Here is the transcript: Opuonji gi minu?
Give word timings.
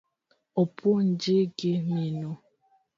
Opuonji 0.61 1.35
gi 1.57 1.73
minu? 1.91 2.31